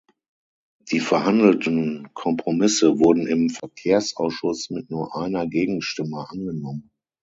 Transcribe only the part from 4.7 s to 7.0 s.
mit nur einer Gegenstimme angenommen.